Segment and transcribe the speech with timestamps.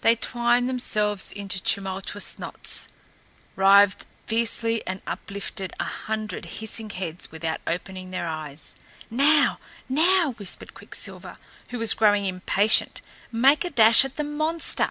[0.00, 2.88] They twined themselves into tumultuous knots,
[3.54, 8.74] writhed fiercely and uplifted a hundred hissing heads without opening their eyes.
[9.10, 11.36] "Now, now!" whispered Quicksilver,
[11.68, 13.00] who was growing impatient.
[13.30, 14.90] "Make a dash at the monster!"